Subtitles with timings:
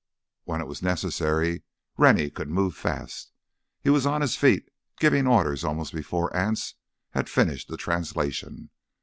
[0.45, 1.61] When it was necessary
[1.95, 3.33] Rennie could move fast.
[3.83, 4.67] He was on his feet
[4.99, 6.73] giving orders almost before Anse
[7.11, 8.71] had finished the translation.